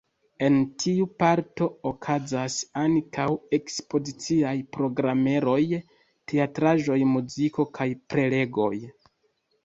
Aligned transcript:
En 0.45 0.55
tiu 0.83 1.03
parto 1.23 1.65
okazas 1.89 2.55
ankaŭ 2.83 3.25
ekspoziciaj 3.57 4.53
programeroj: 4.77 5.59
teatraĵoj, 6.33 6.97
muziko 7.11 7.67
kaj 7.79 7.87
prelegoj. 8.15 8.73